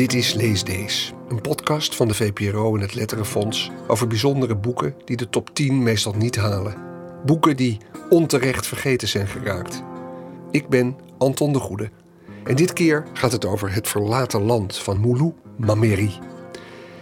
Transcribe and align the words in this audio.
Dit 0.00 0.14
is 0.14 0.34
Leesdees, 0.34 1.12
een 1.28 1.40
podcast 1.40 1.96
van 1.96 2.08
de 2.08 2.14
VPRO 2.14 2.74
en 2.74 2.80
het 2.80 2.94
Letterenfonds 2.94 3.70
over 3.86 4.06
bijzondere 4.06 4.56
boeken 4.56 4.94
die 5.04 5.16
de 5.16 5.28
top 5.28 5.54
10 5.54 5.82
meestal 5.82 6.12
niet 6.12 6.36
halen. 6.36 6.74
Boeken 7.26 7.56
die 7.56 7.78
onterecht 8.10 8.66
vergeten 8.66 9.08
zijn 9.08 9.26
geraakt. 9.26 9.82
Ik 10.50 10.68
ben 10.68 10.96
Anton 11.18 11.52
de 11.52 11.58
Goede 11.58 11.90
en 12.44 12.56
dit 12.56 12.72
keer 12.72 13.06
gaat 13.12 13.32
het 13.32 13.44
over 13.44 13.72
Het 13.72 13.88
Verlaten 13.88 14.42
Land 14.42 14.78
van 14.78 15.00
Moulou 15.00 15.32
Mameri. 15.56 16.18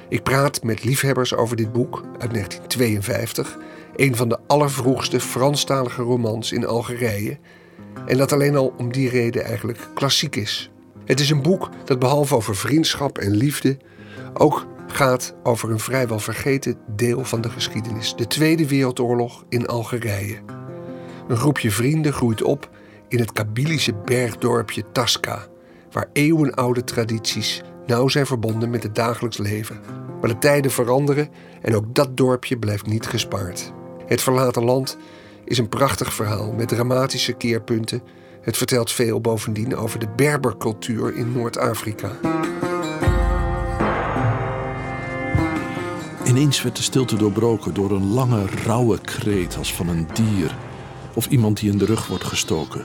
Ik 0.08 0.22
praat 0.22 0.62
met 0.62 0.84
liefhebbers 0.84 1.34
over 1.34 1.56
dit 1.56 1.72
boek 1.72 2.02
uit 2.18 2.32
1952, 2.32 3.58
een 3.96 4.16
van 4.16 4.28
de 4.28 4.38
allervroegste 4.46 5.20
Franstalige 5.20 6.02
romans 6.02 6.52
in 6.52 6.66
Algerije, 6.66 7.38
en 8.06 8.16
dat 8.16 8.32
alleen 8.32 8.56
al 8.56 8.74
om 8.78 8.92
die 8.92 9.08
reden 9.08 9.44
eigenlijk 9.44 9.88
klassiek 9.94 10.36
is. 10.36 10.70
Het 11.08 11.20
is 11.20 11.30
een 11.30 11.42
boek 11.42 11.68
dat 11.84 11.98
behalve 11.98 12.34
over 12.34 12.56
vriendschap 12.56 13.18
en 13.18 13.30
liefde 13.30 13.76
ook 14.34 14.66
gaat 14.86 15.34
over 15.42 15.70
een 15.70 15.78
vrijwel 15.78 16.18
vergeten 16.18 16.78
deel 16.86 17.24
van 17.24 17.40
de 17.40 17.50
geschiedenis: 17.50 18.14
de 18.16 18.26
Tweede 18.26 18.68
Wereldoorlog 18.68 19.44
in 19.48 19.66
Algerije. 19.66 20.38
Een 21.28 21.36
groepje 21.36 21.70
vrienden 21.70 22.12
groeit 22.12 22.42
op 22.42 22.70
in 23.08 23.18
het 23.18 23.32
Kabylische 23.32 23.94
bergdorpje 23.94 24.84
Tasca, 24.92 25.46
waar 25.90 26.10
eeuwenoude 26.12 26.84
tradities 26.84 27.62
nauw 27.86 28.08
zijn 28.08 28.26
verbonden 28.26 28.70
met 28.70 28.82
het 28.82 28.94
dagelijks 28.94 29.38
leven. 29.38 29.80
Maar 30.20 30.30
de 30.30 30.38
tijden 30.38 30.70
veranderen 30.70 31.28
en 31.62 31.74
ook 31.74 31.94
dat 31.94 32.16
dorpje 32.16 32.58
blijft 32.58 32.86
niet 32.86 33.06
gespaard. 33.06 33.72
Het 34.06 34.20
verlaten 34.20 34.64
land 34.64 34.96
is 35.44 35.58
een 35.58 35.68
prachtig 35.68 36.12
verhaal 36.12 36.52
met 36.52 36.68
dramatische 36.68 37.32
keerpunten. 37.32 38.02
Het 38.48 38.56
vertelt 38.56 38.92
veel 38.92 39.20
bovendien 39.20 39.76
over 39.76 39.98
de 39.98 40.08
Berbercultuur 40.16 41.14
in 41.14 41.32
Noord-Afrika. 41.32 42.10
Ineens 46.24 46.62
werd 46.62 46.76
de 46.76 46.82
stilte 46.82 47.16
doorbroken 47.16 47.74
door 47.74 47.90
een 47.90 48.12
lange, 48.12 48.46
rauwe 48.46 49.00
kreet 49.00 49.56
als 49.56 49.74
van 49.74 49.88
een 49.88 50.06
dier 50.12 50.56
of 51.14 51.26
iemand 51.26 51.60
die 51.60 51.70
in 51.70 51.78
de 51.78 51.84
rug 51.84 52.06
wordt 52.06 52.24
gestoken. 52.24 52.84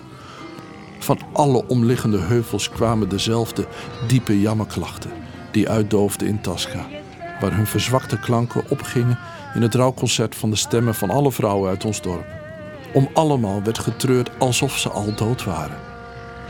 Van 1.00 1.20
alle 1.34 1.68
omliggende 1.68 2.20
heuvels 2.20 2.70
kwamen 2.70 3.10
dezelfde 3.10 3.68
diepe 4.08 4.40
jammerklachten 4.40 5.12
die 5.52 5.70
uitdoofden 5.70 6.28
in 6.28 6.42
Tasca, 6.42 6.88
waar 7.40 7.56
hun 7.56 7.68
verzwakte 7.68 8.20
klanken 8.20 8.70
opgingen 8.70 9.20
in 9.56 9.62
het 9.62 9.76
rouwconcert 9.76 10.36
van 10.36 10.50
de 10.50 10.56
stemmen 10.56 10.96
van 10.96 11.10
alle 11.10 11.32
vrouwen 11.32 11.70
uit 11.70 11.86
ons 11.86 12.02
dorp. 12.02 12.43
Om 12.94 13.10
allemaal 13.14 13.64
werd 13.64 13.80
getreurd 13.80 14.30
alsof 14.40 14.78
ze 14.78 14.90
al 14.90 15.16
dood 15.16 15.44
waren. 15.44 15.78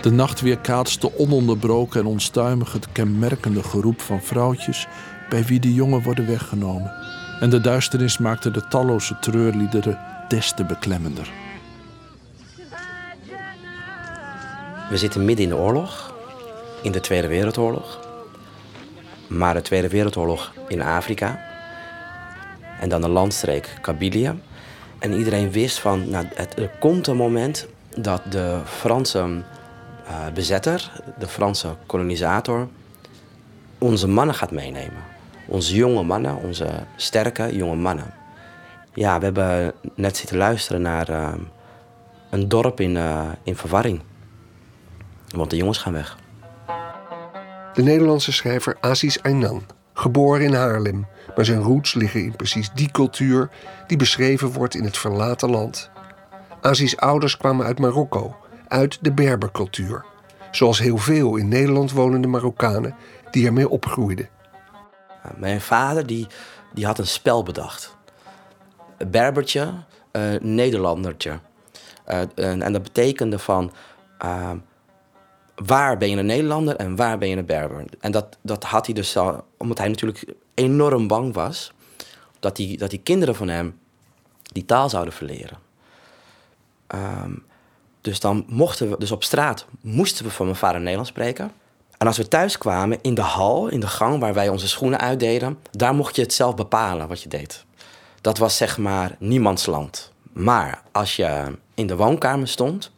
De 0.02 0.11
nacht 0.11 0.41
weerkaatste 0.41 1.17
ononderbroken 1.17 1.99
en 1.99 2.05
onstuimig 2.05 2.73
het 2.73 2.91
kenmerkende 2.91 3.63
geroep 3.63 4.02
van 4.02 4.22
vrouwtjes 4.22 4.88
bij 5.30 5.44
wie 5.44 5.59
de 5.59 5.73
jongen 5.73 6.02
worden 6.02 6.27
weggenomen. 6.27 6.91
En 7.39 7.49
de 7.49 7.61
duisternis 7.61 8.17
maakte 8.17 8.52
de 8.52 8.67
talloze 8.67 9.19
treurliederen 9.19 9.99
des 10.27 10.53
te 10.53 10.66
beklemmender. 10.66 11.31
We 14.89 14.97
zitten 14.97 15.25
midden 15.25 15.45
in 15.45 15.52
de 15.52 15.58
oorlog, 15.58 16.14
in 16.81 16.91
de 16.91 16.99
Tweede 16.99 17.27
Wereldoorlog. 17.27 17.99
Maar 19.27 19.53
de 19.53 19.61
Tweede 19.61 19.89
Wereldoorlog 19.89 20.53
in 20.67 20.81
Afrika. 20.81 21.39
En 22.80 22.89
dan 22.89 23.02
de 23.02 23.09
landstreek 23.09 23.77
Kabylia. 23.81 24.36
En 25.04 25.14
iedereen 25.14 25.52
wist 25.52 25.80
van, 25.80 26.09
nou, 26.09 26.26
het, 26.36 26.59
er 26.59 26.70
komt 26.80 27.08
een 27.08 27.16
moment 27.16 27.68
dat 27.96 28.22
de 28.30 28.62
Franse 28.66 29.20
uh, 30.08 30.28
bezetter, 30.34 30.92
de 31.18 31.28
Franse 31.28 31.76
kolonisator, 31.86 32.68
onze 33.78 34.08
mannen 34.08 34.36
gaat 34.36 34.52
meenemen. 34.52 35.04
Onze 35.48 35.76
jonge 35.76 36.04
mannen, 36.04 36.36
onze 36.36 36.68
sterke 36.95 37.56
jonge 37.56 37.76
mannen. 37.76 38.14
Ja, 38.94 39.17
we 39.20 39.26
hebben 39.26 39.73
net 39.95 40.17
zitten 40.17 40.38
luisteren 40.38 40.82
naar 40.82 41.10
uh, 41.10 41.33
een 42.30 42.48
dorp 42.48 42.80
in, 42.80 42.95
uh, 42.95 43.30
in 43.44 43.56
verwarring. 43.56 44.02
Want 45.36 45.50
de 45.50 45.58
jongens 45.58 45.77
gaan 45.77 45.94
weg. 45.94 46.17
De 47.73 47.83
Nederlandse 47.83 48.32
schrijver 48.32 48.77
Aziz 48.80 49.17
Aynan, 49.22 49.64
geboren 49.93 50.42
in 50.42 50.54
Haarlem, 50.54 51.08
maar 51.36 51.45
zijn 51.45 51.61
roots 51.61 51.93
liggen 51.93 52.23
in 52.23 52.36
precies 52.36 52.71
die 52.73 52.92
cultuur 52.92 53.49
die 53.87 53.98
beschreven 53.98 54.52
wordt 54.52 54.76
in 54.76 54.83
het 54.83 54.98
verlaten 54.98 55.49
land. 55.49 55.89
Aziz 56.61 56.95
ouders 56.95 57.37
kwamen 57.37 57.65
uit 57.65 57.80
Marokko, 57.80 58.36
uit 58.67 58.98
de 59.02 59.11
Berbercultuur, 59.11 60.05
zoals 60.52 60.80
heel 60.80 60.98
veel 60.98 61.36
in 61.36 61.48
Nederland 61.48 61.92
wonende 61.92 62.27
Marokkanen 62.27 62.95
die 63.32 63.45
ermee 63.45 63.70
opgroeiden. 63.70 64.30
Mijn 65.36 65.61
vader 65.61 66.08
die, 66.08 66.27
die 66.73 66.86
had 66.86 66.99
een 66.99 67.08
spel 67.08 67.43
bedacht. 67.43 67.98
Berbertje, 69.08 69.73
uh, 70.11 70.39
Nederlandertje. 70.39 71.39
Uh, 72.08 72.21
en, 72.36 72.73
dat 72.73 72.83
betekende 72.83 73.39
van 73.39 73.71
uh, 74.26 74.52
waar 75.55 75.97
ben 75.97 76.09
je 76.09 76.17
een 76.17 76.25
Nederlander 76.25 76.75
en 76.75 76.95
waar 76.95 77.17
ben 77.17 77.30
je 77.30 77.37
een 77.37 77.45
Berber. 77.45 77.86
En 77.99 78.11
dat, 78.11 78.37
dat 78.41 78.64
had 78.64 78.86
hij 78.86 78.95
dus 78.95 79.17
al, 79.17 79.45
omdat 79.58 79.77
hij 79.77 79.87
natuurlijk 79.87 80.25
enorm 80.53 81.08
bang 81.08 81.33
was 81.33 81.73
dat 82.39 82.55
die, 82.55 82.77
dat 82.77 82.89
die 82.89 82.99
kinderen 83.03 83.36
van 83.36 83.47
hem 83.47 83.80
die 84.43 84.65
taal 84.65 84.89
zouden 84.89 85.14
verleren. 85.14 85.58
Um, 86.87 87.43
dus 88.02 88.19
dan 88.19 88.45
mochten 88.47 88.89
we, 88.89 88.95
dus 88.97 89.11
op 89.11 89.23
straat 89.23 89.65
moesten 89.81 90.25
we 90.25 90.31
van 90.31 90.45
mijn 90.45 90.58
vader 90.58 90.80
Nederlands 90.80 91.09
spreken. 91.09 91.52
En 91.97 92.08
als 92.08 92.17
we 92.17 92.27
thuis 92.27 92.58
kwamen, 92.58 92.99
in 93.02 93.14
de 93.14 93.21
hal, 93.21 93.67
in 93.67 93.80
de 93.80 93.87
gang 93.87 94.20
waar 94.20 94.33
wij 94.33 94.49
onze 94.49 94.67
schoenen 94.67 94.99
uitdeden, 94.99 95.59
daar 95.71 95.95
mocht 95.95 96.15
je 96.15 96.21
het 96.21 96.33
zelf 96.33 96.55
bepalen 96.55 97.08
wat 97.08 97.21
je 97.21 97.30
deed. 97.30 97.65
Dat 98.21 98.37
was 98.37 98.58
zeg 98.58 98.77
maar 98.77 99.15
niemands 99.20 99.65
land. 99.65 100.11
Maar 100.33 100.81
als 100.91 101.15
je 101.15 101.58
in 101.73 101.87
de 101.87 101.95
woonkamer 101.95 102.47
stond, 102.47 102.91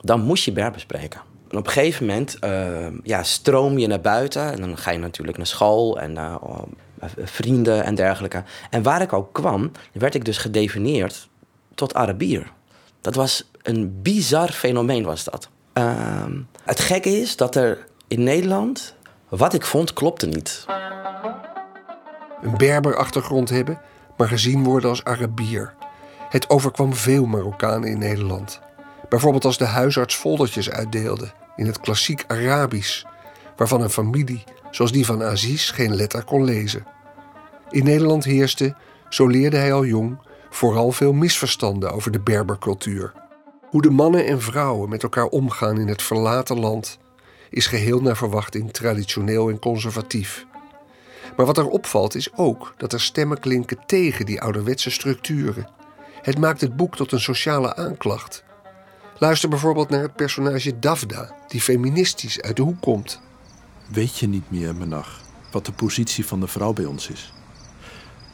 dan 0.00 0.20
moest 0.20 0.44
je 0.44 0.52
Berber 0.52 0.80
spreken. 0.80 1.20
Op 1.50 1.66
een 1.66 1.72
gegeven 1.72 2.06
moment 2.06 2.36
uh, 2.44 2.86
ja, 3.02 3.22
stroom 3.22 3.78
je 3.78 3.86
naar 3.86 4.00
buiten 4.00 4.52
en 4.52 4.60
dan 4.60 4.76
ga 4.76 4.90
je 4.90 4.98
natuurlijk 4.98 5.36
naar 5.36 5.46
school 5.46 6.00
en 6.00 6.14
uh, 6.16 6.34
vrienden 7.16 7.84
en 7.84 7.94
dergelijke. 7.94 8.42
En 8.70 8.82
waar 8.82 9.02
ik 9.02 9.12
ook 9.12 9.32
kwam, 9.32 9.70
werd 9.92 10.14
ik 10.14 10.24
dus 10.24 10.38
gedefinieerd 10.38 11.28
tot 11.74 11.94
Arabier. 11.94 12.52
Dat 13.00 13.14
was 13.14 13.50
een 13.62 14.02
bizar 14.02 14.48
fenomeen 14.48 15.04
was 15.04 15.24
dat. 15.24 15.48
Uh, 15.74 16.24
het 16.64 16.80
gekke 16.80 17.20
is 17.20 17.36
dat 17.36 17.54
er 17.54 17.86
in 18.08 18.22
Nederland, 18.22 18.94
wat 19.28 19.54
ik 19.54 19.64
vond, 19.64 19.92
klopte 19.92 20.26
niet. 20.26 20.66
Een 22.42 22.56
Berber-achtergrond 22.56 23.48
hebben, 23.48 23.80
maar 24.16 24.28
gezien 24.28 24.64
worden 24.64 24.90
als 24.90 25.04
Arabier. 25.04 25.74
Het 26.28 26.50
overkwam 26.50 26.94
veel 26.94 27.26
Marokkanen 27.26 27.88
in 27.88 27.98
Nederland. 27.98 28.60
Bijvoorbeeld 29.08 29.44
als 29.44 29.58
de 29.58 29.64
huisarts 29.64 30.14
foldertjes 30.14 30.70
uitdeelde 30.70 31.32
in 31.56 31.66
het 31.66 31.80
klassiek 31.80 32.24
Arabisch, 32.26 33.04
waarvan 33.56 33.80
een 33.80 33.90
familie 33.90 34.44
zoals 34.70 34.92
die 34.92 35.06
van 35.06 35.22
Aziz 35.22 35.74
geen 35.74 35.94
letter 35.94 36.24
kon 36.24 36.44
lezen. 36.44 36.86
In 37.70 37.84
Nederland 37.84 38.24
heerste, 38.24 38.74
zo 39.08 39.26
leerde 39.26 39.56
hij 39.56 39.72
al 39.72 39.84
jong, 39.84 40.18
vooral 40.50 40.92
veel 40.92 41.12
misverstanden 41.12 41.92
over 41.92 42.10
de 42.10 42.20
Berbercultuur. 42.20 43.12
Hoe 43.70 43.82
de 43.82 43.90
mannen 43.90 44.26
en 44.26 44.40
vrouwen 44.40 44.88
met 44.88 45.02
elkaar 45.02 45.26
omgaan 45.26 45.78
in 45.78 45.88
het 45.88 46.02
verlaten 46.02 46.58
land 46.58 46.98
is 47.50 47.66
geheel 47.66 48.00
naar 48.00 48.16
verwachting 48.16 48.72
traditioneel 48.72 49.48
en 49.48 49.58
conservatief. 49.58 50.46
Maar 51.36 51.46
wat 51.46 51.58
er 51.58 51.68
opvalt 51.68 52.14
is 52.14 52.34
ook 52.36 52.74
dat 52.76 52.92
er 52.92 53.00
stemmen 53.00 53.40
klinken 53.40 53.78
tegen 53.86 54.26
die 54.26 54.40
ouderwetse 54.40 54.90
structuren. 54.90 55.68
Het 56.22 56.38
maakt 56.38 56.60
het 56.60 56.76
boek 56.76 56.96
tot 56.96 57.12
een 57.12 57.20
sociale 57.20 57.76
aanklacht. 57.76 58.44
Luister 59.20 59.48
bijvoorbeeld 59.48 59.88
naar 59.88 60.02
het 60.02 60.14
personage 60.14 60.78
Dafda, 60.78 61.34
die 61.48 61.60
feministisch 61.60 62.40
uit 62.40 62.56
de 62.56 62.62
hoek 62.62 62.80
komt. 62.80 63.20
Weet 63.88 64.18
je 64.18 64.28
niet 64.28 64.50
meer, 64.50 64.74
Menach, 64.74 65.20
wat 65.50 65.66
de 65.66 65.72
positie 65.72 66.26
van 66.26 66.40
de 66.40 66.46
vrouw 66.46 66.72
bij 66.72 66.84
ons 66.84 67.08
is? 67.08 67.32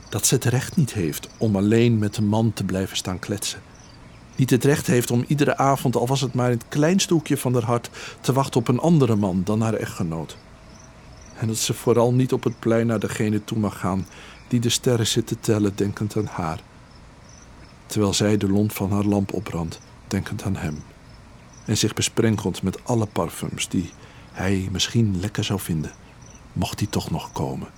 Dat 0.09 0.27
ze 0.27 0.35
het 0.35 0.45
recht 0.45 0.77
niet 0.77 0.93
heeft 0.93 1.29
om 1.37 1.57
alleen 1.57 1.99
met 1.99 2.17
een 2.17 2.27
man 2.27 2.53
te 2.53 2.65
blijven 2.65 2.97
staan 2.97 3.19
kletsen. 3.19 3.61
Niet 4.37 4.51
het 4.51 4.65
recht 4.65 4.87
heeft 4.87 5.11
om 5.11 5.25
iedere 5.29 5.57
avond, 5.57 5.97
al 5.97 6.07
was 6.07 6.21
het 6.21 6.35
maar 6.35 6.51
in 6.51 6.59
het 6.59 6.69
kleinste 6.69 7.13
hoekje 7.13 7.37
van 7.37 7.55
haar 7.55 7.65
hart, 7.65 7.91
te 8.21 8.33
wachten 8.33 8.61
op 8.61 8.69
een 8.69 8.81
andere 8.81 9.17
man 9.17 9.43
dan 9.45 9.61
haar 9.61 9.75
echtgenoot. 9.75 10.37
En 11.39 11.47
dat 11.47 11.57
ze 11.57 11.75
vooral 11.75 12.13
niet 12.13 12.33
op 12.33 12.45
het 12.45 12.59
plein 12.59 12.87
naar 12.87 12.99
degene 12.99 13.45
toe 13.45 13.59
mag 13.59 13.79
gaan 13.79 14.07
die 14.49 14.61
de 14.61 14.69
sterren 14.69 15.07
zit 15.07 15.27
te 15.27 15.41
tellen, 15.41 15.77
denkend 15.77 16.17
aan 16.17 16.29
haar. 16.31 16.61
Terwijl 17.87 18.15
zij 18.15 18.37
de 18.37 18.49
lont 18.49 18.73
van 18.73 18.93
haar 18.93 19.05
lamp 19.05 19.33
opbrandt 19.33 19.81
denkend 20.15 20.43
aan 20.43 20.57
hem. 20.57 20.83
En 21.67 21.77
zich 21.77 21.95
besprenkelt 21.95 22.63
met 22.63 22.85
alle 22.85 23.07
parfums 23.07 23.69
die 23.69 23.91
hij 24.33 24.69
misschien 24.73 25.21
lekker 25.21 25.45
zou 25.45 25.61
vinden, 25.61 25.93
mocht 26.53 26.79
hij 26.79 26.89
toch 26.89 27.11
nog 27.11 27.33
komen. 27.33 27.69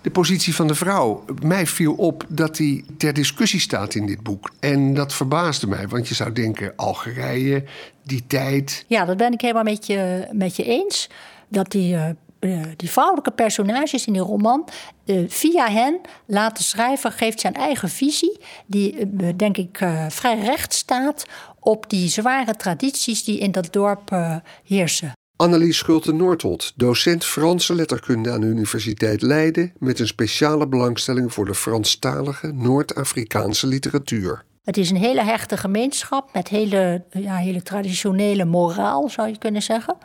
De 0.00 0.10
positie 0.10 0.54
van 0.54 0.66
de 0.66 0.74
vrouw. 0.74 1.24
Mij 1.42 1.66
viel 1.66 1.94
op 1.94 2.24
dat 2.28 2.56
die 2.56 2.84
ter 2.96 3.12
discussie 3.12 3.60
staat 3.60 3.94
in 3.94 4.06
dit 4.06 4.22
boek. 4.22 4.50
En 4.60 4.94
dat 4.94 5.14
verbaasde 5.14 5.66
mij, 5.66 5.88
want 5.88 6.08
je 6.08 6.14
zou 6.14 6.32
denken: 6.32 6.72
Algerije, 6.76 7.64
die 8.02 8.24
tijd. 8.26 8.84
Ja, 8.86 9.04
dat 9.04 9.16
ben 9.16 9.32
ik 9.32 9.40
helemaal 9.40 9.62
met 9.62 9.86
je, 9.86 10.28
met 10.32 10.56
je 10.56 10.64
eens. 10.64 11.10
Dat 11.48 11.70
die 11.70 11.94
uh, 11.94 12.08
eh, 12.38 12.62
die 12.76 12.90
vrouwelijke 12.90 13.30
personages 13.30 14.06
in 14.06 14.12
die 14.12 14.22
roman, 14.22 14.68
uh, 15.04 15.24
via 15.28 15.70
hen 15.70 16.00
laat 16.26 16.56
de 16.56 16.62
schrijver, 16.62 17.12
geeft 17.12 17.40
zijn 17.40 17.54
eigen 17.54 17.88
visie, 17.88 18.38
die 18.66 19.16
denk 19.36 19.56
ik 19.56 19.78
vrij 20.08 20.38
recht 20.38 20.74
staat 20.74 21.24
op 21.60 21.90
die 21.90 22.08
zware 22.08 22.56
tradities 22.56 23.24
die 23.24 23.38
in 23.38 23.52
dat 23.52 23.72
dorp 23.72 24.10
heersen. 24.64 25.12
Annelies 25.36 25.76
Schulte-Noordholt, 25.76 26.72
docent 26.76 27.24
Franse 27.24 27.74
letterkunde 27.74 28.30
aan 28.30 28.40
de 28.40 28.46
Universiteit 28.46 29.22
Leiden... 29.22 29.72
met 29.78 29.98
een 30.00 30.06
speciale 30.06 30.66
belangstelling 30.66 31.32
voor 31.32 31.44
de 31.44 31.54
Franstalige 31.54 32.52
Noord-Afrikaanse 32.52 33.66
literatuur. 33.66 34.44
Het 34.68 34.76
is 34.76 34.90
een 34.90 34.96
hele 34.96 35.22
hechte 35.22 35.56
gemeenschap 35.56 36.32
met 36.32 36.48
hele, 36.48 37.02
ja, 37.10 37.36
hele 37.36 37.62
traditionele 37.62 38.44
moraal, 38.44 39.08
zou 39.08 39.28
je 39.28 39.38
kunnen 39.38 39.62
zeggen. 39.62 39.96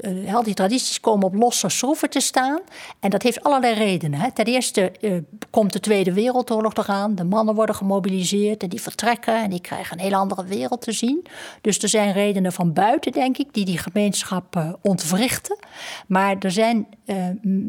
Uh, 0.00 0.34
al 0.34 0.42
die 0.42 0.54
tradities 0.54 1.00
komen 1.00 1.26
op 1.26 1.34
losse 1.34 1.68
schroeven 1.68 2.10
te 2.10 2.20
staan. 2.20 2.60
En 2.98 3.10
dat 3.10 3.22
heeft 3.22 3.42
allerlei 3.42 3.74
redenen. 3.74 4.20
Hè. 4.20 4.32
Ten 4.32 4.44
eerste 4.44 4.92
uh, 5.00 5.18
komt 5.50 5.72
de 5.72 5.80
Tweede 5.80 6.12
Wereldoorlog 6.12 6.74
eraan. 6.74 7.14
De 7.14 7.24
mannen 7.24 7.54
worden 7.54 7.74
gemobiliseerd 7.74 8.62
en 8.62 8.68
die 8.68 8.82
vertrekken 8.82 9.42
en 9.42 9.50
die 9.50 9.60
krijgen 9.60 9.98
een 9.98 10.04
hele 10.04 10.16
andere 10.16 10.44
wereld 10.44 10.82
te 10.82 10.92
zien. 10.92 11.26
Dus 11.60 11.78
er 11.78 11.88
zijn 11.88 12.12
redenen 12.12 12.52
van 12.52 12.72
buiten, 12.72 13.12
denk 13.12 13.38
ik, 13.38 13.54
die 13.54 13.64
die 13.64 13.78
gemeenschap 13.78 14.56
uh, 14.56 14.72
ontwrichten. 14.82 15.58
Maar 16.06 16.36
er 16.38 16.50
zijn 16.50 16.86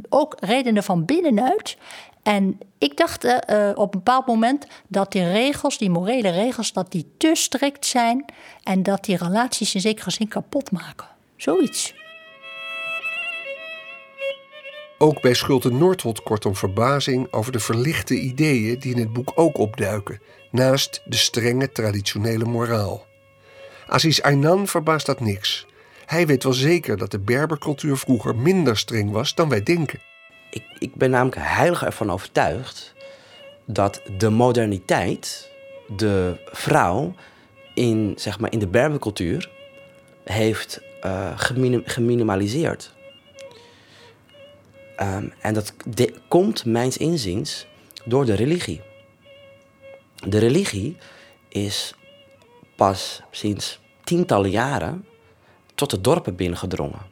ook 0.09 0.35
redenen 0.39 0.83
van 0.83 1.05
binnenuit. 1.05 1.77
En 2.23 2.59
ik 2.77 2.97
dacht 2.97 3.25
uh, 3.25 3.71
op 3.73 3.93
een 3.93 3.99
bepaald 4.03 4.27
moment 4.27 4.67
dat 4.87 5.11
die 5.11 5.31
regels, 5.31 5.77
die 5.77 5.89
morele 5.89 6.29
regels, 6.29 6.73
dat 6.73 6.91
die 6.91 7.11
te 7.17 7.31
strikt 7.33 7.85
zijn 7.85 8.25
en 8.63 8.83
dat 8.83 9.05
die 9.05 9.17
relaties 9.17 9.75
in 9.75 9.81
zekere 9.81 10.11
zin 10.11 10.27
kapot 10.27 10.71
maken. 10.71 11.07
Zoiets. 11.35 11.93
Ook 14.97 15.21
bij 15.21 15.33
Schulte 15.33 15.71
Noordholt 15.71 16.23
kortom 16.23 16.55
verbazing 16.55 17.33
over 17.33 17.51
de 17.51 17.59
verlichte 17.59 18.19
ideeën 18.19 18.79
die 18.79 18.93
in 18.93 18.99
het 18.99 19.13
boek 19.13 19.31
ook 19.35 19.57
opduiken, 19.57 20.21
naast 20.51 21.01
de 21.05 21.17
strenge 21.17 21.71
traditionele 21.71 22.45
moraal. 22.45 23.05
Aziz 23.87 24.19
Aynan 24.19 24.67
verbaast 24.67 25.05
dat 25.05 25.19
niks. 25.19 25.65
Hij 26.05 26.27
weet 26.27 26.43
wel 26.43 26.53
zeker 26.53 26.97
dat 26.97 27.11
de 27.11 27.19
Berbercultuur 27.19 27.97
vroeger 27.97 28.35
minder 28.35 28.77
streng 28.77 29.11
was 29.11 29.35
dan 29.35 29.49
wij 29.49 29.63
denken 29.63 29.99
ik, 30.51 30.63
ik 30.79 30.95
ben 30.95 31.09
namelijk 31.09 31.37
heilig 31.39 31.83
ervan 31.83 32.11
overtuigd 32.11 32.93
dat 33.65 34.01
de 34.17 34.29
moderniteit 34.29 35.51
de 35.95 36.41
vrouw 36.45 37.13
in, 37.73 38.13
zeg 38.15 38.39
maar, 38.39 38.51
in 38.51 38.59
de 38.59 38.67
Berbercultuur 38.67 39.49
heeft 40.23 40.81
uh, 41.05 41.31
geminimaliseerd. 41.85 42.93
Ehm, 44.95 45.27
en 45.39 45.53
dat 45.53 45.73
komt, 46.27 46.65
mijns 46.65 46.97
inziens, 46.97 47.67
door 48.05 48.25
de 48.25 48.33
religie. 48.33 48.81
De 50.27 50.37
religie 50.37 50.97
is 51.47 51.93
pas 52.75 53.21
sinds 53.31 53.79
tientallen 54.03 54.49
jaren 54.49 55.05
tot 55.75 55.89
de 55.89 56.01
dorpen 56.01 56.35
binnengedrongen. 56.35 57.10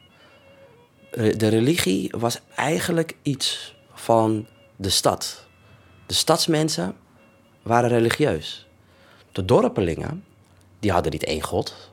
Eh, 1.10 1.36
de 1.36 1.48
religie 1.48 2.12
was 2.18 2.40
eigenlijk 2.54 3.16
iets 3.22 3.76
van 3.92 4.46
de 4.76 4.88
stad. 4.88 5.46
De 6.06 6.14
stadsmensen 6.14 6.94
waren 7.62 7.88
religieus. 7.88 8.66
De 9.32 9.44
dorpelingen, 9.44 10.24
die 10.78 10.92
hadden 10.92 11.12
niet 11.12 11.24
één 11.24 11.42
god. 11.42 11.90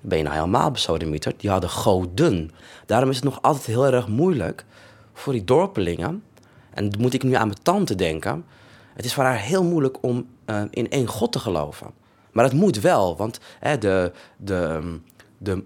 Ben 0.00 0.18
je 0.18 0.24
nou 0.24 0.36
helemaal 0.36 0.70
besodemieterd? 0.70 1.40
Die 1.40 1.50
hadden 1.50 1.70
goden. 1.70 2.50
Daarom 2.86 3.10
is 3.10 3.16
het 3.16 3.24
nog 3.24 3.42
altijd 3.42 3.66
heel 3.66 3.86
erg 3.86 4.08
moeilijk 4.08 4.64
voor 5.12 5.32
die 5.32 5.44
dorpelingen... 5.44 6.24
en 6.74 6.92
moet 6.98 7.14
ik 7.14 7.22
nu 7.22 7.34
aan 7.34 7.46
mijn 7.46 7.62
tante 7.62 7.94
denken... 7.94 8.44
het 8.94 9.04
is 9.04 9.14
voor 9.14 9.24
haar 9.24 9.40
heel 9.40 9.64
moeilijk 9.64 10.02
om 10.02 10.26
uh, 10.46 10.62
in 10.70 10.90
één 10.90 11.06
god 11.06 11.32
te 11.32 11.38
geloven. 11.38 11.90
Maar 12.32 12.44
het 12.44 12.54
moet 12.54 12.80
wel, 12.80 13.16
want 13.16 13.40
hè, 13.58 13.78
de, 13.78 14.12
de, 14.36 14.80
de 15.38 15.64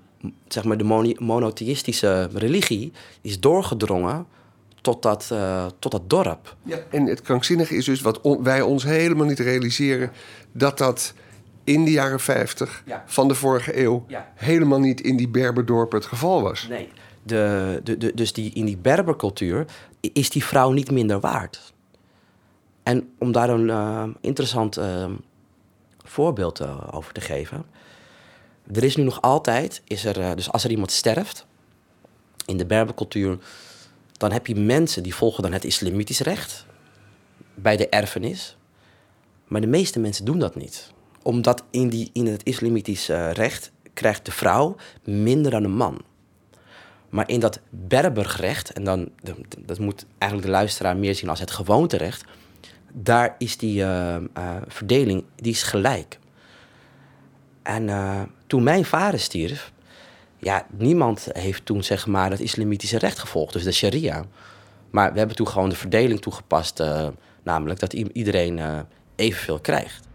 zeg 0.49 0.65
maar, 0.65 0.76
de 0.76 1.15
monotheïstische 1.19 2.29
religie 2.32 2.93
is 3.21 3.41
doorgedrongen 3.41 4.26
tot 4.81 5.03
dat, 5.03 5.31
uh, 5.32 5.67
tot 5.79 5.93
dat 5.93 6.11
dorp. 6.11 6.56
Ja, 6.62 6.79
en 6.91 7.06
het 7.06 7.23
krankzinnige 7.23 7.76
is 7.76 7.85
dus 7.85 8.00
wat 8.00 8.21
wij 8.43 8.61
ons 8.61 8.85
helemaal 8.85 9.26
niet 9.26 9.38
realiseren... 9.38 10.12
dat 10.53 10.79
dat 10.79 11.15
in 11.65 11.85
de 11.85 11.91
jaren 11.91 12.21
50 12.21 12.85
van 13.06 13.29
de 13.29 13.35
vorige 13.35 13.81
eeuw... 13.81 14.06
helemaal 14.35 14.81
niet 14.81 15.00
in 15.00 15.17
die 15.17 15.29
Berberdorpen 15.29 15.99
het 15.99 16.06
geval 16.06 16.43
was. 16.43 16.67
Nee, 16.69 16.88
de, 17.23 17.81
de, 17.85 17.97
de, 17.97 18.15
dus 18.15 18.32
die, 18.32 18.53
in 18.55 18.65
die 18.65 18.77
Berbercultuur 18.77 19.67
is 20.00 20.31
die 20.31 20.44
vrouw 20.44 20.70
niet 20.70 20.91
minder 20.91 21.20
waard. 21.20 21.73
En 22.82 23.09
om 23.19 23.32
daar 23.32 23.49
een 23.49 23.69
uh, 23.69 24.05
interessant 24.20 24.79
uh, 24.79 25.06
voorbeeld 26.05 26.91
over 26.93 27.12
te 27.12 27.20
geven 27.20 27.65
er 28.73 28.85
is 28.85 28.97
nu 28.97 29.03
nog 29.03 29.21
altijd, 29.21 29.83
is 29.85 30.05
er, 30.05 30.21
eh, 30.21 30.35
dus 30.35 30.51
als 30.51 30.65
er 30.65 30.71
iemand 30.71 30.91
sterft 30.91 31.47
in 32.47 32.57
de 32.57 32.67
Berbercultuur, 32.67 33.39
dan 34.13 34.33
heb 34.33 34.47
je 34.47 34.55
mensen 34.57 35.03
die 35.03 35.15
volgen 35.15 35.43
dan 35.43 35.53
het 35.53 35.65
islamitisch 35.65 36.21
recht 36.21 36.67
bij 37.55 37.77
de 37.77 37.89
erfenis. 37.89 38.57
Maar 39.49 39.61
de 39.61 39.67
meeste 39.67 39.99
mensen 40.01 40.25
doen 40.25 40.39
dat 40.39 40.55
niet. 40.55 40.93
Omdat 41.23 41.65
in, 41.71 41.89
die, 41.89 42.11
in 42.13 42.27
het 42.27 42.43
islamitisch 42.43 43.11
uh, 43.11 43.31
recht 43.31 43.73
krijgt 43.95 44.25
de 44.25 44.31
vrouw 44.31 44.77
minder 45.05 45.51
dan 45.51 45.65
een 45.65 45.77
man. 45.77 46.01
Maar 47.09 47.29
in 47.29 47.41
dat 47.41 47.61
Berbergerecht, 47.71 48.73
en 48.73 48.85
dan, 48.85 49.09
dat 49.59 49.79
moet 49.79 50.07
eigenlijk 50.19 50.51
de 50.51 50.57
luisteraar 50.57 50.97
meer 50.97 51.15
zien 51.15 51.29
als 51.29 51.41
het 51.41 51.51
gewoonterecht, 51.51 52.25
daar 52.93 53.35
is 53.39 53.57
die 53.57 53.81
uh, 53.81 54.17
verdeling 54.69 55.25
die 55.37 55.53
is 55.53 55.63
gelijk. 55.63 56.19
En 57.63 57.89
toen 58.46 58.62
mijn 58.62 58.85
vader 58.85 59.20
stierf, 59.20 59.73
ja, 60.38 60.67
niemand 60.76 61.29
heeft 61.32 61.67
toen 61.67 61.85
zeg 61.85 62.06
maar 62.06 62.31
het 62.31 62.41
islamitische 62.41 62.99
recht 62.99 63.19
gevolgd, 63.19 63.52
dus 63.52 63.64
de 63.64 63.73
sharia. 63.73 64.25
Maar 64.91 65.12
we 65.12 65.19
hebben 65.19 65.37
toen 65.37 65.49
gewoon 65.49 65.69
de 65.69 65.76
verdeling 65.76 66.20
toegepast, 66.20 66.81
uh, 66.81 67.08
namelijk 67.43 67.81
dat 67.81 67.93
iedereen 67.93 68.58
uh, 68.58 68.79
evenveel 69.17 69.61
krijgt. 69.61 70.08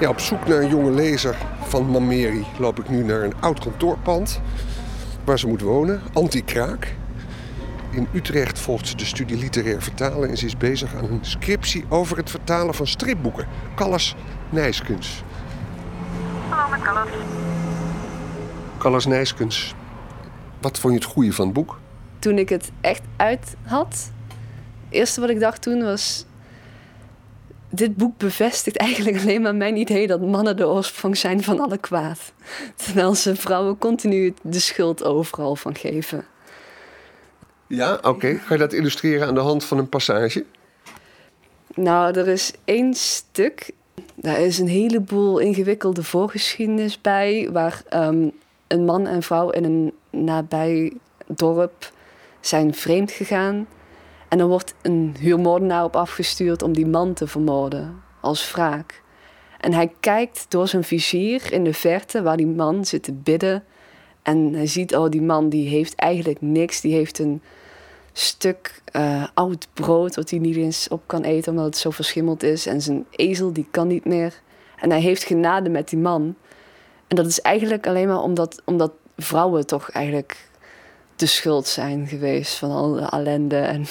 Ja, 0.00 0.08
op 0.08 0.20
zoek 0.20 0.46
naar 0.46 0.58
een 0.58 0.68
jonge 0.68 0.90
lezer 0.90 1.36
van 1.62 1.90
Mameri 1.90 2.44
loop 2.58 2.78
ik 2.78 2.88
nu 2.88 3.04
naar 3.04 3.22
een 3.22 3.40
oud 3.40 3.58
kantoorpand 3.58 4.40
waar 5.24 5.38
ze 5.38 5.46
moet 5.46 5.60
wonen, 5.60 6.00
Anti-Kraak. 6.12 6.94
In 7.92 8.08
Utrecht 8.14 8.58
volgt 8.58 8.88
ze 8.88 8.96
de 8.96 9.04
studie 9.04 9.36
literair 9.36 9.82
vertalen 9.82 10.28
en 10.28 10.36
ze 10.36 10.46
is 10.46 10.56
bezig 10.56 10.94
aan 10.94 11.04
een 11.04 11.18
scriptie 11.20 11.84
over 11.88 12.16
het 12.16 12.30
vertalen 12.30 12.74
van 12.74 12.86
stripboeken. 12.86 13.46
Callas 13.74 14.14
Nijskens. 14.50 15.22
Hallo 16.48 16.70
met 16.70 16.82
Callas. 16.82 17.08
Callas 18.78 19.06
Nijskens. 19.06 19.74
Wat 20.60 20.78
vond 20.78 20.94
je 20.94 20.98
het 20.98 21.08
goede 21.08 21.32
van 21.32 21.44
het 21.44 21.54
boek? 21.54 21.78
Toen 22.18 22.38
ik 22.38 22.48
het 22.48 22.70
echt 22.80 23.02
uit 23.16 23.56
had, 23.62 24.10
het 24.84 24.90
eerste 24.90 25.20
wat 25.20 25.30
ik 25.30 25.40
dacht 25.40 25.62
toen 25.62 25.82
was... 25.82 26.26
Dit 27.68 27.96
boek 27.96 28.18
bevestigt 28.18 28.76
eigenlijk 28.76 29.18
alleen 29.18 29.42
maar 29.42 29.54
mijn 29.54 29.76
idee 29.76 30.06
dat 30.06 30.20
mannen 30.20 30.56
de 30.56 30.68
oorsprong 30.68 31.16
zijn 31.16 31.42
van 31.42 31.60
alle 31.60 31.78
kwaad. 31.78 32.32
Terwijl 32.84 33.14
ze 33.14 33.36
vrouwen 33.36 33.78
continu 33.78 34.34
de 34.42 34.60
schuld 34.60 35.04
overal 35.04 35.56
van 35.56 35.74
geven. 35.74 36.24
Ja, 37.74 37.98
oké. 38.02 38.34
Ga 38.34 38.54
je 38.54 38.60
dat 38.60 38.72
illustreren 38.72 39.26
aan 39.26 39.34
de 39.34 39.40
hand 39.40 39.64
van 39.64 39.78
een 39.78 39.88
passage? 39.88 40.44
Nou, 41.74 42.18
er 42.18 42.28
is 42.28 42.52
één 42.64 42.94
stuk. 42.94 43.70
Daar 44.14 44.40
is 44.40 44.58
een 44.58 44.68
heleboel 44.68 45.38
ingewikkelde 45.38 46.02
voorgeschiedenis 46.02 47.00
bij. 47.00 47.48
Waar 47.52 47.82
ehm, 47.88 48.28
een 48.66 48.84
man 48.84 49.06
en 49.06 49.22
vrouw 49.22 49.50
in 49.50 49.64
een 49.64 49.92
nabij 50.10 50.92
dorp 51.26 51.92
zijn 52.40 52.74
vreemd 52.74 53.10
gegaan. 53.10 53.66
En 54.28 54.38
er 54.38 54.48
wordt 54.48 54.74
een 54.82 55.16
huurmoordenaar 55.18 55.84
op 55.84 55.96
afgestuurd 55.96 56.62
om 56.62 56.72
die 56.72 56.86
man 56.86 57.14
te 57.14 57.26
vermoorden. 57.26 58.02
Als 58.20 58.52
wraak. 58.52 59.02
En 59.60 59.72
hij 59.72 59.92
kijkt 60.00 60.46
door 60.48 60.68
zijn 60.68 60.84
vizier 60.84 61.52
in 61.52 61.64
de 61.64 61.74
verte 61.74 62.22
waar 62.22 62.36
die 62.36 62.46
man 62.46 62.84
zit 62.84 63.02
te 63.02 63.12
bidden. 63.12 63.64
En 64.22 64.54
hij 64.54 64.66
ziet, 64.66 64.96
oh, 64.96 65.10
die 65.10 65.22
man 65.22 65.48
die 65.48 65.68
heeft 65.68 65.94
eigenlijk 65.94 66.40
niks. 66.40 66.80
Die 66.80 66.94
heeft 66.94 67.18
een 67.18 67.42
stuk 68.12 68.82
uh, 68.96 69.26
oud 69.34 69.68
brood 69.72 70.14
wat 70.14 70.30
hij 70.30 70.38
niet 70.38 70.56
eens 70.56 70.88
op 70.88 71.02
kan 71.06 71.22
eten 71.22 71.50
omdat 71.50 71.66
het 71.66 71.76
zo 71.76 71.90
verschimmeld 71.90 72.42
is. 72.42 72.66
En 72.66 72.80
zijn 72.80 73.06
ezel 73.10 73.52
die 73.52 73.68
kan 73.70 73.86
niet 73.86 74.04
meer. 74.04 74.40
En 74.76 74.90
hij 74.90 75.00
heeft 75.00 75.24
genade 75.24 75.68
met 75.68 75.88
die 75.88 75.98
man. 75.98 76.34
En 77.06 77.16
dat 77.16 77.26
is 77.26 77.40
eigenlijk 77.40 77.86
alleen 77.86 78.08
maar 78.08 78.22
omdat, 78.22 78.62
omdat 78.64 78.92
vrouwen 79.16 79.66
toch 79.66 79.90
eigenlijk 79.90 80.48
de 81.16 81.26
schuld 81.26 81.66
zijn 81.66 82.06
geweest 82.06 82.54
van 82.54 82.70
al 82.70 82.92
de 82.92 83.00
ellende. 83.10 83.56
En, 83.56 83.84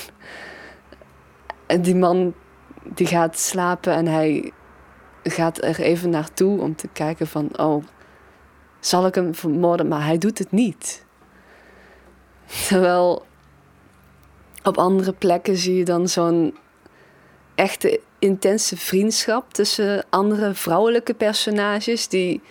en 1.67 1.81
die 1.81 1.95
man 1.95 2.33
die 2.83 3.07
gaat 3.07 3.39
slapen 3.39 3.93
en 3.93 4.07
hij 4.07 4.51
gaat 5.23 5.63
er 5.63 5.79
even 5.79 6.09
naartoe 6.09 6.61
om 6.61 6.75
te 6.75 6.87
kijken 6.87 7.27
van... 7.27 7.59
oh, 7.59 7.83
zal 8.79 9.05
ik 9.05 9.15
hem 9.15 9.35
vermoorden? 9.35 9.87
Maar 9.87 10.05
hij 10.05 10.17
doet 10.17 10.37
het 10.37 10.51
niet. 10.51 11.05
Terwijl 12.67 13.25
op 14.63 14.77
andere 14.77 15.13
plekken 15.13 15.57
zie 15.57 15.75
je 15.75 15.85
dan 15.85 16.09
zo'n 16.09 16.57
echte 17.55 17.99
intense 18.19 18.77
vriendschap 18.77 19.53
tussen 19.53 20.05
andere 20.09 20.53
vrouwelijke 20.53 21.13
personages 21.13 22.07
die 22.07 22.41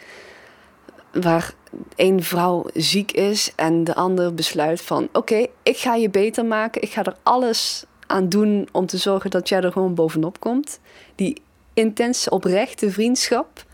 waar 1.12 1.54
één 1.96 2.22
vrouw 2.22 2.66
ziek 2.74 3.12
is 3.12 3.52
en 3.56 3.84
de 3.84 3.94
ander 3.94 4.34
besluit 4.34 4.80
van 4.80 5.08
oké, 5.12 5.46
ik 5.62 5.76
ga 5.76 5.94
je 5.94 6.10
beter 6.10 6.44
maken. 6.44 6.82
Ik 6.82 6.90
ga 6.90 7.04
er 7.04 7.16
alles 7.22 7.84
aan 8.06 8.28
doen 8.28 8.68
om 8.72 8.86
te 8.86 8.96
zorgen 8.96 9.30
dat 9.30 9.48
jij 9.48 9.60
er 9.60 9.72
gewoon 9.72 9.94
bovenop 9.94 10.40
komt. 10.40 10.80
Die 11.14 11.42
intense, 11.74 12.30
oprechte 12.30 12.90
vriendschap. 12.90 13.64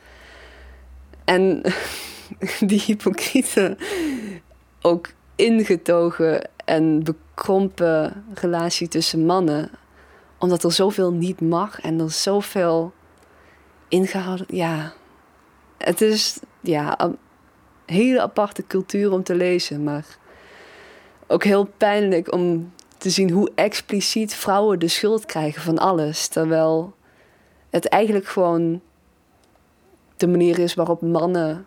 En 1.25 1.63
die 2.71 2.83
hypocriete, 2.87 3.77
ook 4.81 5.09
ingetogen 5.37 6.49
en 6.67 7.05
bekrompen 7.05 8.25
relatie 8.35 8.89
tussen 8.89 9.27
mannen. 9.27 9.71
Omdat 10.39 10.65
er 10.65 10.73
zoveel 10.73 11.13
niet 11.13 11.41
mag 11.41 11.81
en 11.81 12.01
er 12.01 12.11
zoveel 12.11 12.93
ingehouden. 13.89 14.47
Ja, 14.49 14.93
het 15.79 16.01
is 16.01 16.41
ja, 16.61 17.01
een 17.01 17.19
hele 17.87 18.21
aparte 18.21 18.67
cultuur 18.67 19.13
om 19.13 19.23
te 19.23 19.35
lezen. 19.35 19.85
Maar 19.85 20.19
ook 21.27 21.45
heel 21.45 21.65
pijnlijk 21.77 22.33
om 22.33 22.73
te 22.99 23.11
zien 23.11 23.31
hoe 23.31 23.51
expliciet 23.55 24.35
vrouwen 24.35 24.79
de 24.79 24.89
schuld 24.89 25.27
krijgen 25.27 25.63
van 25.63 25.79
alles. 25.79 26.29
Terwijl 26.29 26.95
het 27.71 27.89
eigenlijk 27.89 28.27
gewoon 28.27 28.81
de 30.17 30.27
manier 30.27 30.59
is 30.59 30.75
waarop 30.75 31.01
mannen 31.01 31.67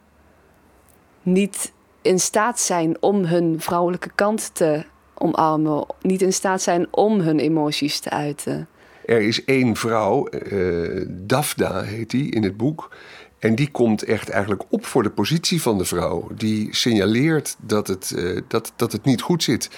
niet 1.21 1.71
in 2.01 2.19
staat 2.19 2.59
zijn 2.59 2.97
om 2.99 3.25
hun 3.25 3.55
vrouwelijke 3.59 4.11
kant 4.15 4.49
te 4.53 4.83
omarmen, 5.13 5.85
niet 6.01 6.21
in 6.21 6.33
staat 6.33 6.61
zijn 6.61 6.87
om 6.91 7.19
hun 7.19 7.39
emoties 7.39 7.99
te 7.99 8.09
uiten. 8.09 8.67
Er 9.05 9.21
is 9.21 9.45
één 9.45 9.75
vrouw, 9.75 10.27
uh, 10.51 11.05
Dafda 11.07 11.81
heet 11.81 12.09
die 12.09 12.31
in 12.31 12.43
het 12.43 12.57
boek. 12.57 12.95
En 13.39 13.55
die 13.55 13.71
komt 13.71 14.03
echt 14.03 14.29
eigenlijk 14.29 14.63
op 14.69 14.85
voor 14.85 15.03
de 15.03 15.09
positie 15.09 15.61
van 15.61 15.77
de 15.77 15.85
vrouw. 15.85 16.27
Die 16.35 16.75
signaleert 16.75 17.55
dat 17.59 17.87
het, 17.87 18.13
uh, 18.15 18.41
dat, 18.47 18.73
dat 18.75 18.91
het 18.91 19.05
niet 19.05 19.21
goed 19.21 19.43
zit. 19.43 19.69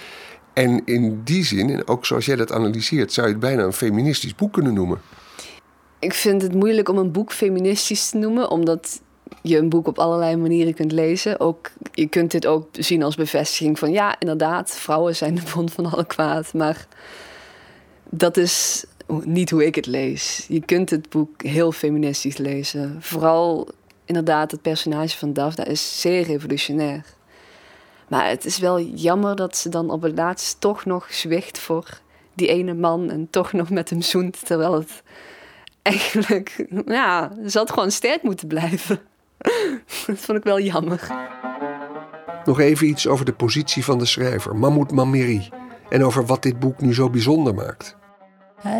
En 0.52 0.82
in 0.84 1.20
die 1.24 1.44
zin, 1.44 1.70
en 1.70 1.88
ook 1.88 2.06
zoals 2.06 2.24
jij 2.24 2.36
dat 2.36 2.52
analyseert, 2.52 3.12
zou 3.12 3.26
je 3.26 3.32
het 3.32 3.42
bijna 3.42 3.62
een 3.62 3.72
feministisch 3.72 4.34
boek 4.34 4.52
kunnen 4.52 4.74
noemen. 4.74 5.00
Ik 5.98 6.14
vind 6.14 6.42
het 6.42 6.54
moeilijk 6.54 6.88
om 6.88 6.98
een 6.98 7.12
boek 7.12 7.32
feministisch 7.32 8.08
te 8.08 8.16
noemen, 8.16 8.50
omdat 8.50 9.00
je 9.42 9.58
een 9.58 9.68
boek 9.68 9.86
op 9.86 9.98
allerlei 9.98 10.36
manieren 10.36 10.74
kunt 10.74 10.92
lezen. 10.92 11.40
Ook, 11.40 11.70
je 11.92 12.06
kunt 12.06 12.30
dit 12.30 12.46
ook 12.46 12.68
zien 12.72 13.02
als 13.02 13.14
bevestiging 13.14 13.78
van 13.78 13.92
ja, 13.92 14.20
inderdaad, 14.20 14.70
vrouwen 14.70 15.16
zijn 15.16 15.34
de 15.34 15.42
bron 15.42 15.68
van 15.68 15.92
alle 15.92 16.06
kwaad. 16.06 16.54
Maar 16.54 16.86
dat 18.08 18.36
is 18.36 18.84
niet 19.24 19.50
hoe 19.50 19.66
ik 19.66 19.74
het 19.74 19.86
lees. 19.86 20.46
Je 20.48 20.60
kunt 20.60 20.90
het 20.90 21.08
boek 21.08 21.42
heel 21.42 21.72
feministisch 21.72 22.36
lezen. 22.36 22.96
Vooral 23.00 23.68
inderdaad, 24.04 24.50
het 24.50 24.62
personage 24.62 25.18
van 25.18 25.32
Daphne 25.32 25.64
is 25.64 26.00
zeer 26.00 26.22
revolutionair. 26.22 27.04
Maar 28.08 28.28
het 28.28 28.44
is 28.44 28.58
wel 28.58 28.80
jammer 28.80 29.36
dat 29.36 29.56
ze 29.56 29.68
dan 29.68 29.90
op 29.90 30.02
het 30.02 30.16
laatst 30.16 30.60
toch 30.60 30.84
nog 30.84 31.12
zwicht 31.12 31.58
voor 31.58 32.00
die 32.34 32.48
ene 32.48 32.74
man 32.74 33.10
en 33.10 33.28
toch 33.30 33.52
nog 33.52 33.70
met 33.70 33.90
hem 33.90 34.02
zoent. 34.02 34.46
Terwijl 34.46 34.74
het 34.74 35.02
eigenlijk, 35.82 36.66
ja, 36.86 37.32
ze 37.48 37.58
had 37.58 37.70
gewoon 37.70 37.90
sterk 37.90 38.22
moeten 38.22 38.48
blijven. 38.48 39.00
dat 40.06 40.18
vond 40.18 40.38
ik 40.38 40.44
wel 40.44 40.60
jammer. 40.60 41.10
Nog 42.44 42.60
even 42.60 42.86
iets 42.86 43.06
over 43.06 43.24
de 43.24 43.32
positie 43.32 43.84
van 43.84 43.98
de 43.98 44.06
schrijver, 44.06 44.56
Mahmoud 44.56 44.90
Mamiri. 44.90 45.48
En 45.88 46.04
over 46.04 46.26
wat 46.26 46.42
dit 46.42 46.58
boek 46.58 46.80
nu 46.80 46.94
zo 46.94 47.10
bijzonder 47.10 47.54
maakt. 47.54 47.96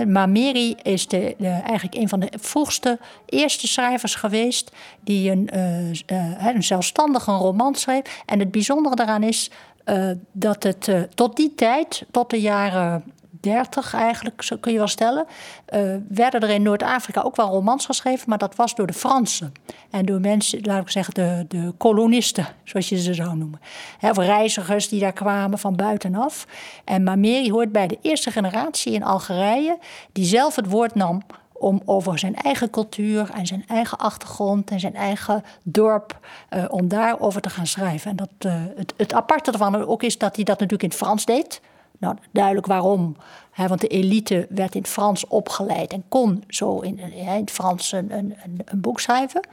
Mamiri 0.06 0.74
is 0.82 1.08
de, 1.08 1.34
de, 1.38 1.48
eigenlijk 1.48 1.94
een 1.94 2.08
van 2.08 2.20
de 2.20 2.32
vroegste 2.40 2.98
eerste 3.26 3.66
schrijvers 3.66 4.14
geweest 4.14 4.72
die 5.00 5.30
een, 5.30 5.50
uh, 5.54 5.90
uh, 5.90 6.54
een 6.54 6.62
zelfstandige 6.62 7.30
roman 7.30 7.74
schreef. 7.74 8.22
En 8.26 8.38
het 8.38 8.50
bijzondere 8.50 8.94
daaraan 8.94 9.22
is 9.22 9.50
uh, 9.84 10.10
dat 10.32 10.62
het 10.62 11.08
tot 11.14 11.36
die 11.36 11.54
tijd, 11.54 12.04
tot 12.10 12.30
de 12.30 12.40
jaren 12.40 13.04
30 13.42 13.94
eigenlijk, 13.94 14.42
zo 14.42 14.56
kun 14.56 14.72
je 14.72 14.78
wel 14.78 14.88
stellen, 14.88 15.26
uh, 15.74 15.96
werden 16.08 16.40
er 16.40 16.50
in 16.50 16.62
Noord-Afrika 16.62 17.20
ook 17.20 17.36
wel 17.36 17.48
romans 17.48 17.86
geschreven, 17.86 18.28
maar 18.28 18.38
dat 18.38 18.56
was 18.56 18.74
door 18.74 18.86
de 18.86 18.92
Fransen. 18.92 19.52
En 19.90 20.06
door 20.06 20.20
mensen, 20.20 20.58
laat 20.62 20.82
ik 20.82 20.90
zeggen, 20.90 21.14
de, 21.14 21.44
de 21.48 21.72
kolonisten, 21.76 22.46
zoals 22.64 22.88
je 22.88 23.00
ze 23.00 23.14
zou 23.14 23.36
noemen. 23.36 23.60
Of 24.00 24.16
reizigers 24.16 24.88
die 24.88 25.00
daar 25.00 25.12
kwamen 25.12 25.58
van 25.58 25.76
buitenaf. 25.76 26.46
En 26.84 27.02
Mameri 27.02 27.50
hoort 27.50 27.72
bij 27.72 27.86
de 27.86 27.98
eerste 28.02 28.30
generatie 28.30 28.92
in 28.92 29.04
Algerije, 29.04 29.78
die 30.12 30.24
zelf 30.24 30.56
het 30.56 30.66
woord 30.66 30.94
nam 30.94 31.22
om 31.52 31.82
over 31.84 32.18
zijn 32.18 32.34
eigen 32.34 32.70
cultuur 32.70 33.30
en 33.34 33.46
zijn 33.46 33.64
eigen 33.66 33.98
achtergrond 33.98 34.70
en 34.70 34.80
zijn 34.80 34.94
eigen 34.94 35.44
dorp, 35.62 36.18
uh, 36.50 36.64
om 36.68 36.88
daarover 36.88 37.40
te 37.40 37.50
gaan 37.50 37.66
schrijven. 37.66 38.10
En 38.10 38.16
dat, 38.16 38.28
uh, 38.46 38.62
het, 38.76 38.94
het 38.96 39.12
aparte 39.12 39.52
ervan 39.52 39.86
ook 39.86 40.02
is 40.02 40.18
dat 40.18 40.36
hij 40.36 40.44
dat 40.44 40.54
natuurlijk 40.54 40.82
in 40.82 40.88
het 40.88 40.98
Frans 40.98 41.24
deed. 41.24 41.60
Nou, 42.02 42.16
duidelijk 42.30 42.66
waarom. 42.66 43.16
Want 43.56 43.80
de 43.80 43.86
elite 43.86 44.46
werd 44.48 44.74
in 44.74 44.86
Frans 44.86 45.26
opgeleid 45.26 45.92
en 45.92 46.04
kon 46.08 46.44
zo 46.48 46.80
in, 46.80 46.98
in 46.98 47.26
het 47.26 47.50
Frans 47.50 47.92
een, 47.92 48.12
een, 48.12 48.80
boek 48.80 49.00
schrijven. 49.00 49.46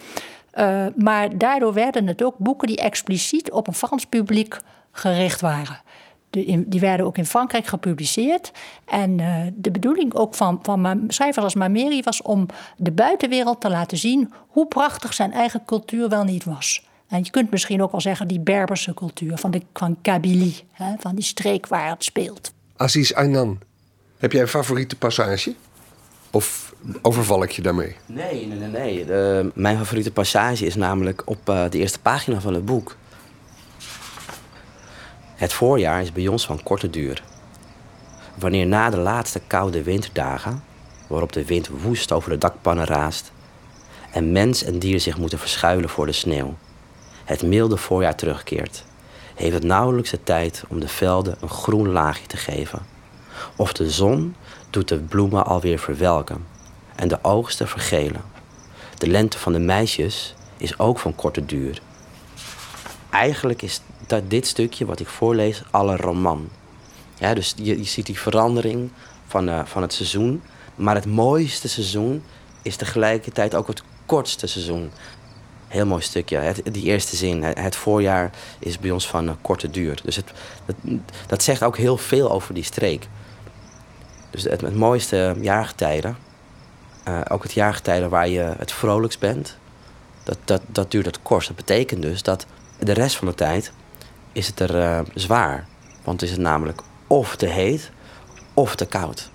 Uh, 0.54 0.86
maar 0.96 1.38
daardoor 1.38 1.74
werden 1.74 2.08
het 2.08 2.24
ook 2.24 2.38
boeken 2.38 2.68
die 2.68 2.78
expliciet 2.78 3.52
op 3.52 3.68
een 3.68 3.74
Frans 3.74 4.06
publiek 4.06 4.60
gericht 4.92 5.42
waren. 5.42 5.82
Die 6.30 6.80
werden 6.80 7.06
ook 7.06 7.18
in 7.18 7.26
Frankrijk 7.26 7.66
gepubliceerd. 7.66 8.52
En 8.86 9.20
uh, 9.20 9.36
de 9.56 9.72
bedoeling 9.72 10.14
ook 10.14 10.36
van, 10.36 10.60
van 10.62 11.04
schrijvers 11.08 11.44
als 11.44 11.56
Mameri 11.56 12.02
was 12.02 12.22
om 12.22 12.46
de 12.78 12.92
buitenwereld 12.92 13.62
te 13.62 13.70
laten 13.70 13.98
zien 13.98 14.34
hoe 14.48 14.68
prachtig 14.68 15.14
zijn 15.14 15.32
eigen 15.32 15.66
cultuur 15.66 16.10
wel 16.10 16.24
niet 16.24 16.44
was. 16.44 16.89
En 17.10 17.24
je 17.24 17.30
kunt 17.30 17.52
misschien 17.52 17.82
ook 17.82 17.92
wel 17.92 18.02
zeggen 18.02 18.28
die 18.28 18.40
Berberse 18.40 18.94
cultuur 18.94 19.38
van, 19.38 19.52
de, 19.52 19.62
van 19.74 19.98
Kabylie, 20.02 20.64
hè, 20.72 20.94
van 21.00 21.16
die 21.16 21.24
streek 21.24 21.68
waar 21.68 21.90
het 21.90 22.04
speelt. 22.04 22.54
Aziz 22.76 23.12
Aynan, 23.12 23.60
heb 24.18 24.32
jij 24.32 24.42
een 24.42 24.48
favoriete 24.48 24.96
passage? 24.96 25.56
Of 26.32 26.74
overval 27.02 27.44
ik 27.44 27.52
je 27.52 27.62
daarmee? 27.62 27.96
Nee, 28.06 28.48
nee, 28.48 28.58
nee. 28.58 28.70
nee. 28.70 29.06
De, 29.06 29.52
mijn 29.54 29.78
favoriete 29.78 30.12
passage 30.12 30.66
is 30.66 30.76
namelijk 30.76 31.22
op 31.26 31.50
uh, 31.50 31.70
de 31.70 31.78
eerste 31.78 32.00
pagina 32.00 32.40
van 32.40 32.54
het 32.54 32.66
boek. 32.66 32.96
Het 35.36 35.54
voorjaar 35.54 36.02
is 36.02 36.12
bij 36.12 36.28
ons 36.28 36.46
van 36.46 36.64
korte 36.64 36.90
duur. 36.90 37.24
Wanneer 38.36 38.68
na 38.68 38.90
de 38.90 38.98
laatste 38.98 39.42
koude 39.48 39.84
winterdagen, 39.84 40.64
waarop 41.08 41.32
de 41.32 41.46
wind 41.46 41.68
woest 41.68 42.12
over 42.12 42.30
de 42.30 42.38
dakpannen 42.38 42.86
raast 42.86 43.32
en 44.12 44.32
mens 44.32 44.64
en 44.64 44.80
dier 44.80 45.00
zich 45.00 45.18
moeten 45.18 45.40
verschuilen 45.40 45.90
voor 45.90 46.06
de 46.06 46.12
sneeuw, 46.12 46.58
het 47.30 47.42
milde 47.42 47.78
voorjaar 47.78 48.16
terugkeert, 48.16 48.84
heeft 49.36 49.54
het 49.54 49.64
nauwelijks 49.64 50.10
de 50.10 50.24
tijd 50.24 50.64
om 50.68 50.80
de 50.80 50.88
velden 50.88 51.38
een 51.42 51.50
groen 51.50 51.90
laagje 51.90 52.28
te 52.28 52.38
geven. 52.38 52.82
Of 53.56 53.74
de 53.74 53.90
zon 53.90 54.36
doet 54.70 54.88
de 54.88 54.98
bloemen 54.98 55.46
alweer 55.46 55.80
verwelken 55.80 56.46
en 56.96 57.08
de 57.08 57.20
oogsten 57.22 57.68
vergelen. 57.68 58.22
De 58.98 59.08
lente 59.08 59.38
van 59.38 59.54
de 59.54 59.60
meisjes 59.60 60.36
is 60.58 60.80
ook 60.80 61.00
van 61.00 61.16
korte 61.16 61.46
duur. 61.46 61.82
Eigenlijk 63.10 63.62
is 63.62 63.82
dat 64.08 64.30
dit 64.30 64.48
stukje 64.48 64.86
wat 64.86 65.00
ik 65.00 65.08
voorlees 65.08 65.64
alle 65.72 65.96
roman. 65.96 66.50
Dus 67.34 67.54
je, 67.58 67.84
ziet 67.84 68.06
die 68.06 68.20
verandering 68.20 68.90
van, 69.28 69.50
uh, 69.50 69.66
van 69.66 69.82
het 69.82 69.94
seizoen. 69.94 70.42
Maar 70.76 70.96
het 70.96 71.06
mooiste 71.06 71.68
seizoen 71.68 72.24
is 72.62 72.76
tegelijkertijd 72.76 73.56
ook 73.56 73.68
het 73.68 73.84
kortste 74.06 74.48
seizoen. 74.48 74.92
Heel 75.70 75.86
mooi 75.86 76.02
stukje. 76.02 76.38
Het, 76.38 76.62
die 76.72 76.84
eerste 76.84 77.16
zin. 77.16 77.44
Het 77.44 77.76
voorjaar 77.76 78.32
is 78.60 78.80
bij 78.80 78.92
ons 78.92 79.08
van 79.08 79.26
uh, 79.26 79.32
korte 79.42 79.70
duur. 79.70 80.00
Dus 80.04 80.16
het, 80.16 80.32
dat, 81.28 81.44
zegt 81.44 81.64
ook 81.64 81.78
heel 81.78 81.98
veel 81.98 82.32
over 82.32 82.54
die 82.54 82.64
streek. 82.64 83.08
Dus 84.30 84.44
het, 84.44 84.62
het 84.62 84.76
mooiste 84.76 85.36
jaargetijden. 85.42 86.18
Uh, 87.08 87.22
ook 87.30 87.44
het 87.44 87.54
jaargetijden 87.54 88.10
waar 88.10 88.28
je 88.28 88.54
het 88.58 88.72
vrolijkst 88.72 89.20
bent. 89.20 89.58
Dat, 90.24 90.38
dat, 90.46 90.62
dat 90.68 90.92
duurt 90.92 91.06
het 91.06 91.22
kort. 91.22 91.48
Dat 91.48 91.56
betekent 91.56 92.02
dus 92.02 92.24
dat 92.24 92.46
de 92.80 92.94
rest 92.94 93.16
van 93.16 93.28
de 93.28 93.36
tijd 93.36 93.72
is 94.32 94.48
het 94.48 94.60
er 94.60 94.76
uh, 94.76 95.00
zwaar. 95.14 95.68
Want 96.04 96.22
is 96.22 96.32
het 96.32 96.40
namelijk 96.40 96.82
of 97.08 97.36
te 97.36 97.46
heet 97.46 97.92
of 98.54 98.76
te 98.76 98.86
koud. 98.86 99.30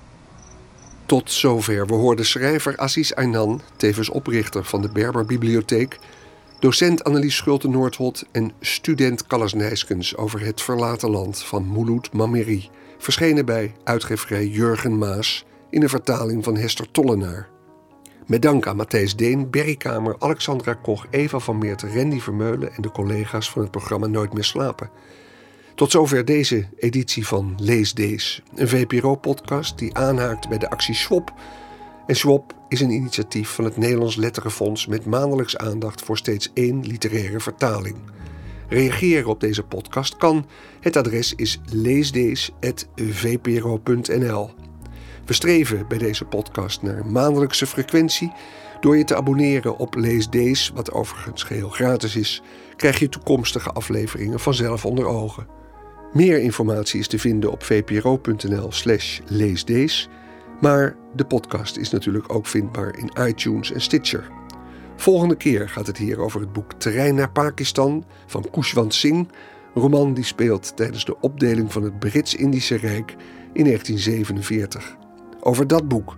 Tot 1.07 1.31
zover. 1.31 1.87
We 1.87 1.95
hoorden 1.95 2.27
schrijver 2.27 2.77
Aziz 2.77 3.13
Aynan, 3.13 3.61
tevens 3.77 4.09
oprichter 4.09 4.65
van 4.65 4.83
de 4.83 4.89
Berberbibliotheek, 4.89 5.99
docent 6.65 7.05
Annelies 7.05 7.37
Schulte-Noordhot 7.37 8.25
en 8.33 8.53
student 8.61 9.27
Callas 9.27 9.53
Nijskens 9.53 10.17
over 10.17 10.41
het 10.41 10.63
verlaten 10.63 11.11
land 11.11 11.43
van 11.43 11.67
Mouloud 11.67 12.13
Mameri, 12.13 12.69
verschenen 12.99 13.45
bij 13.45 13.75
uitgeverij 13.83 14.47
Jurgen 14.47 14.99
Maas 14.99 15.45
in 15.71 15.83
een 15.83 15.89
vertaling 15.89 16.45
van 16.45 16.57
Hester 16.57 16.91
Tollenaar. 16.91 17.49
Met 18.27 18.43
dank 18.43 18.67
aan 18.67 18.77
Matthijs 18.77 19.17
Deen, 19.17 19.51
Berry 19.51 19.77
Kamer, 19.77 20.17
Alexandra 20.19 20.75
Koch, 20.75 21.07
Eva 21.11 21.39
van 21.39 21.59
Meert, 21.59 21.83
Randy 21.83 22.21
Vermeulen 22.21 22.73
en 22.75 22.83
de 22.83 22.91
collega's 22.91 23.51
van 23.51 23.63
het 23.63 23.71
programma 23.71 24.07
Nooit 24.07 24.33
meer 24.33 24.45
slapen. 24.45 24.91
Tot 25.75 25.91
zover 25.91 26.25
deze 26.25 26.69
editie 26.79 27.27
van 27.27 27.55
Lees 27.57 27.95
Dees, 27.95 28.43
een 28.55 28.69
VPRO-podcast 28.69 29.79
die 29.79 29.95
aanhaakt 29.95 30.49
bij 30.49 30.59
de 30.59 30.71
actie 30.71 30.95
Swap. 30.95 31.33
En 32.07 32.17
Swap 32.17 32.55
is 32.69 32.81
een 32.81 32.91
initiatief 32.91 33.49
van 33.49 33.65
het 33.65 33.77
Nederlands 33.77 34.17
Letterenfonds 34.17 34.87
met 34.87 35.07
maandelijks 35.07 35.57
aandacht 35.57 36.03
voor 36.03 36.17
steeds 36.17 36.51
één 36.55 36.87
literaire 36.87 37.41
vertaling. 37.41 37.97
Reageren 38.69 39.29
op 39.29 39.41
deze 39.41 39.63
podcast 39.63 40.17
kan. 40.17 40.47
Het 40.81 40.97
adres 40.97 41.35
is 41.35 41.61
leesdees.vpro.nl. 41.73 44.51
We 45.25 45.33
streven 45.33 45.89
bij 45.89 45.99
deze 45.99 46.25
podcast 46.25 46.83
naar 46.83 47.07
maandelijkse 47.07 47.67
frequentie. 47.67 48.33
Door 48.81 48.97
je 48.97 49.05
te 49.05 49.17
abonneren 49.17 49.77
op 49.77 49.95
Lees 49.95 50.71
wat 50.75 50.93
overigens 50.93 51.43
geheel 51.43 51.69
gratis 51.69 52.17
is, 52.17 52.43
krijg 52.77 52.99
je 52.99 53.09
toekomstige 53.09 53.71
afleveringen 53.71 54.41
vanzelf 54.41 54.85
onder 54.85 55.07
ogen. 55.07 55.47
Meer 56.13 56.39
informatie 56.39 57.01
is 57.01 57.09
te 57.09 57.19
vinden 57.19 57.51
op 57.51 57.63
vpro.nl/slash 57.63 59.21
leesdees. 59.27 60.09
Maar 60.61 60.97
de 61.15 61.25
podcast 61.25 61.77
is 61.77 61.91
natuurlijk 61.91 62.35
ook 62.35 62.47
vindbaar 62.47 62.99
in 62.99 63.27
iTunes 63.27 63.73
en 63.73 63.81
Stitcher. 63.81 64.29
Volgende 64.97 65.37
keer 65.37 65.69
gaat 65.69 65.87
het 65.87 65.97
hier 65.97 66.19
over 66.19 66.41
het 66.41 66.53
boek 66.53 66.73
Terrein 66.73 67.15
naar 67.15 67.31
Pakistan 67.31 68.05
van 68.27 68.51
Kushwant 68.51 68.95
Singh, 68.95 69.31
roman 69.75 70.15
die 70.15 70.25
speelt 70.25 70.77
tijdens 70.77 71.05
de 71.05 71.21
opdeling 71.21 71.73
van 71.73 71.83
het 71.83 71.99
Brits-Indische 71.99 72.77
Rijk 72.77 73.15
in 73.53 73.65
1947. 73.65 74.97
Over 75.41 75.67
dat 75.67 75.89
boek 75.89 76.17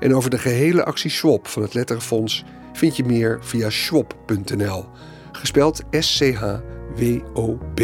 en 0.00 0.14
over 0.14 0.30
de 0.30 0.38
gehele 0.38 0.84
actie 0.84 1.10
Swap 1.10 1.46
van 1.46 1.62
het 1.62 1.74
Letterfonds 1.74 2.44
vind 2.72 2.96
je 2.96 3.04
meer 3.04 3.38
via 3.40 3.70
swap.nl, 3.70 4.84
gespeld 5.32 5.82
S-C-H-W-O-P. 5.90 7.80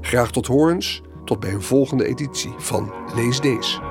Graag 0.00 0.30
tot 0.30 0.46
horens, 0.46 1.02
tot 1.24 1.40
bij 1.40 1.52
een 1.52 1.62
volgende 1.62 2.06
editie 2.06 2.54
van 2.58 2.92
Lees 3.14 3.40
Deze. 3.40 3.89